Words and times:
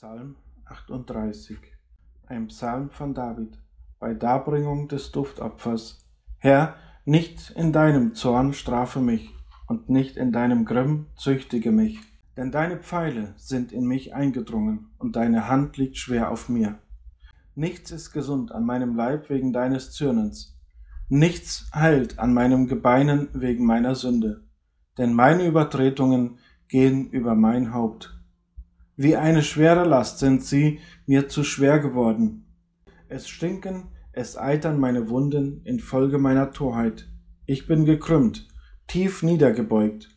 Psalm 0.00 0.36
38 0.64 1.58
Ein 2.26 2.46
Psalm 2.46 2.88
von 2.88 3.12
David. 3.12 3.58
Bei 3.98 4.14
Darbringung 4.14 4.88
des 4.88 5.12
Duftopfers. 5.12 6.08
Herr, 6.38 6.76
nicht 7.04 7.50
in 7.50 7.70
deinem 7.70 8.14
Zorn 8.14 8.54
strafe 8.54 9.00
mich 9.00 9.28
und 9.66 9.90
nicht 9.90 10.16
in 10.16 10.32
deinem 10.32 10.64
Grimm 10.64 11.08
züchtige 11.16 11.70
mich, 11.70 12.00
denn 12.34 12.50
deine 12.50 12.78
Pfeile 12.78 13.34
sind 13.36 13.72
in 13.72 13.84
mich 13.84 14.14
eingedrungen 14.14 14.88
und 14.96 15.16
deine 15.16 15.48
Hand 15.48 15.76
liegt 15.76 15.98
schwer 15.98 16.30
auf 16.30 16.48
mir. 16.48 16.78
Nichts 17.54 17.90
ist 17.90 18.10
gesund 18.10 18.52
an 18.52 18.64
meinem 18.64 18.96
Leib 18.96 19.28
wegen 19.28 19.52
deines 19.52 19.92
Zürnens, 19.92 20.56
nichts 21.10 21.70
heilt 21.74 22.18
an 22.18 22.32
meinem 22.32 22.68
Gebeinen 22.68 23.28
wegen 23.34 23.66
meiner 23.66 23.94
Sünde, 23.94 24.44
denn 24.96 25.12
meine 25.12 25.46
Übertretungen 25.46 26.38
gehen 26.68 27.10
über 27.10 27.34
mein 27.34 27.74
Haupt 27.74 28.16
wie 29.00 29.16
eine 29.16 29.42
schwere 29.42 29.84
Last 29.84 30.18
sind 30.18 30.44
sie 30.44 30.78
mir 31.06 31.26
zu 31.26 31.42
schwer 31.42 31.78
geworden. 31.78 32.44
Es 33.08 33.30
stinken, 33.30 33.92
es 34.12 34.36
eitern 34.36 34.78
meine 34.78 35.08
Wunden 35.08 35.62
infolge 35.64 36.18
meiner 36.18 36.50
Torheit. 36.50 37.08
Ich 37.46 37.66
bin 37.66 37.86
gekrümmt, 37.86 38.46
tief 38.88 39.22
niedergebeugt. 39.22 40.10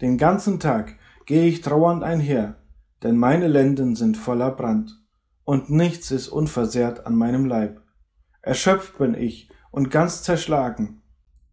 Den 0.00 0.18
ganzen 0.18 0.58
Tag 0.58 0.96
gehe 1.24 1.46
ich 1.46 1.60
trauernd 1.60 2.02
einher, 2.02 2.56
denn 3.04 3.16
meine 3.16 3.46
Lenden 3.46 3.94
sind 3.94 4.16
voller 4.16 4.50
Brand, 4.50 5.00
und 5.44 5.70
nichts 5.70 6.10
ist 6.10 6.26
unversehrt 6.26 7.06
an 7.06 7.14
meinem 7.14 7.44
Leib. 7.44 7.80
Erschöpft 8.42 8.98
bin 8.98 9.14
ich 9.14 9.50
und 9.70 9.92
ganz 9.92 10.24
zerschlagen. 10.24 11.00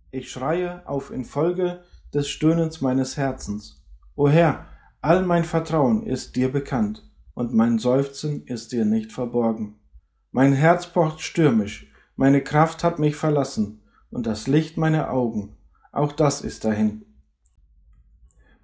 Ich 0.09 0.31
schreie 0.31 0.87
auf 0.87 1.11
infolge 1.11 1.83
des 2.15 2.27
Stöhnens 2.29 2.81
meines 2.81 3.15
Herzens. 3.15 3.85
O 4.15 4.27
Herr, 4.27 4.72
All 5.05 5.25
mein 5.25 5.43
Vertrauen 5.43 6.03
ist 6.03 6.37
dir 6.37 6.49
bekannt, 6.49 7.03
und 7.33 7.53
mein 7.53 7.77
Seufzen 7.77 8.45
ist 8.45 8.71
dir 8.71 8.85
nicht 8.85 9.11
verborgen. 9.11 9.75
Mein 10.31 10.53
Herz 10.53 10.87
pocht 10.87 11.19
stürmisch, 11.19 11.91
meine 12.15 12.39
Kraft 12.39 12.85
hat 12.85 12.99
mich 12.99 13.17
verlassen, 13.17 13.81
und 14.11 14.25
das 14.25 14.47
Licht 14.47 14.77
meiner 14.77 15.11
Augen, 15.11 15.57
auch 15.91 16.13
das 16.13 16.39
ist 16.39 16.63
dahin. 16.63 17.03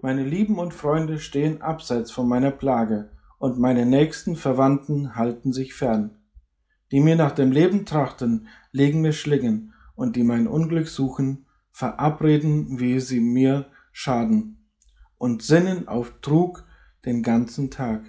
Meine 0.02 0.24
Lieben 0.24 0.60
und 0.60 0.74
Freunde 0.74 1.20
stehen 1.20 1.62
abseits 1.62 2.10
von 2.10 2.30
meiner 2.30 2.52
Plage, 2.52 3.10
und 3.38 3.60
meine 3.60 3.86
nächsten 3.86 4.38
Verwandten 4.38 5.18
halten 5.18 5.52
sich 5.52 5.74
fern. 5.74 6.20
Die 6.94 7.02
mir 7.02 7.18
nach 7.18 7.34
dem 7.34 7.52
Leben 7.52 7.86
trachten, 7.86 8.48
legen 8.72 9.02
mir 9.02 9.12
Schlingen, 9.12 9.74
und 9.94 10.16
die 10.16 10.24
mein 10.24 10.48
Unglück 10.48 10.88
suchen, 10.88 11.48
verabreden, 11.74 12.80
wie 12.80 13.02
sie 13.02 13.20
mir 13.20 13.66
schaden 13.92 14.59
und 15.20 15.44
sinnen 15.44 15.88
auf 15.88 16.14
Trug 16.22 16.66
den 17.06 17.22
ganzen 17.22 17.70
Tag. 17.70 18.02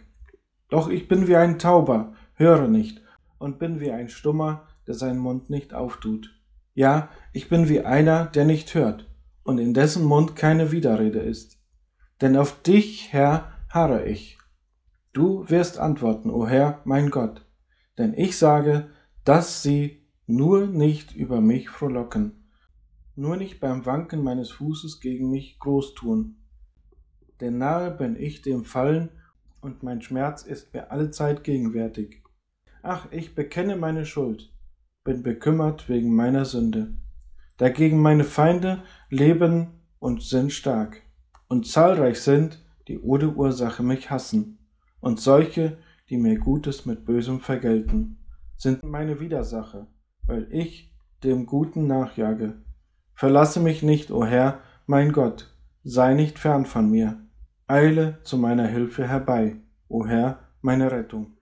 Doch 0.71 0.89
ich 0.89 1.09
bin 1.09 1.29
wie 1.29 1.37
ein 1.37 1.59
Tauber, 1.59 2.15
höre 2.35 2.69
nicht, 2.69 3.03
und 3.39 3.59
bin 3.59 3.81
wie 3.81 3.91
ein 3.91 4.09
Stummer, 4.09 4.67
der 4.87 4.95
seinen 4.95 5.19
Mund 5.19 5.51
nicht 5.51 5.75
auftut. 5.75 6.35
Ja, 6.75 7.11
ich 7.33 7.49
bin 7.51 7.69
wie 7.69 7.81
einer, 7.81 8.27
der 8.27 8.47
nicht 8.47 8.75
hört, 8.75 9.11
und 9.43 9.59
in 9.59 9.75
dessen 9.75 10.05
Mund 10.05 10.37
keine 10.37 10.73
Widerrede 10.73 11.19
ist. 11.19 11.59
Denn 12.21 12.37
auf 12.37 12.63
dich, 12.63 13.13
Herr, 13.13 13.53
harre 13.69 14.07
ich. 14.07 14.39
Du 15.13 15.49
wirst 15.49 15.79
antworten, 15.79 16.31
o 16.31 16.47
Herr, 16.47 16.81
mein 16.85 17.11
Gott, 17.11 17.45
denn 17.99 18.15
ich 18.15 18.39
sage, 18.39 18.91
dass 19.25 19.63
sie 19.63 20.07
nur 20.27 20.67
nicht 20.67 21.17
über 21.17 21.41
mich 21.41 21.69
frohlocken, 21.69 22.49
nur 23.17 23.37
nicht 23.37 23.59
beim 23.59 23.85
Wanken 23.85 24.23
meines 24.23 24.51
Fußes 24.51 25.01
gegen 25.01 25.31
mich 25.31 25.59
groß 25.59 25.95
tun, 25.95 26.37
denn 27.41 27.59
nahe 27.59 27.91
bin 27.91 28.17
ich 28.17 28.43
dem 28.43 28.65
Fallen, 28.65 29.11
und 29.63 29.83
mein 29.83 30.01
Schmerz 30.01 30.43
ist 30.43 30.73
mir 30.73 30.91
allezeit 30.91 31.45
gegenwärtig. 31.45 32.23
Ach, 32.83 33.09
ich 33.11 33.35
bekenne 33.35 33.77
meine 33.77 34.07
Schuld, 34.07 34.53
bin 35.05 35.23
bekümmert 35.23 35.89
wegen 35.89 36.15
meiner 36.15 36.47
Sünde. 36.47 36.95
Dagegen 37.59 38.01
meine 38.01 38.25
Feinde 38.25 38.83
leben 39.11 39.83
und 39.99 40.23
sind 40.23 40.53
stark, 40.53 41.03
und 41.49 41.67
zahlreich 41.67 42.21
sind, 42.21 42.65
die 42.89 43.01
ohne 43.01 43.35
Ursache 43.35 43.83
mich 43.83 44.11
hassen, 44.11 44.67
und 45.01 45.21
solche, 45.21 45.79
die 46.09 46.17
mir 46.17 46.39
Gutes 46.39 46.87
mit 46.87 47.05
Bösem 47.05 47.41
vergelten, 47.41 48.19
sind 48.57 48.83
meine 48.83 49.21
Widersacher, 49.21 49.89
weil 50.27 50.49
ich 50.51 50.95
dem 51.23 51.45
Guten 51.45 51.87
nachjage. 51.87 52.63
Verlasse 53.15 53.61
mich 53.61 53.83
nicht, 53.83 54.11
o 54.11 54.25
Herr, 54.25 54.61
mein 54.87 55.13
Gott, 55.13 55.55
sei 55.85 56.15
nicht 56.15 56.39
fern 56.39 56.65
von 56.65 56.91
mir 56.91 57.21
Eile 57.71 58.19
zu 58.25 58.37
meiner 58.37 58.67
Hilfe 58.67 59.07
herbei, 59.07 59.55
o 59.87 60.05
Herr, 60.05 60.41
meine 60.61 60.91
Rettung. 60.91 61.37